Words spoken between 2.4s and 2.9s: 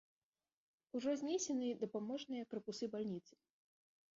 карпусы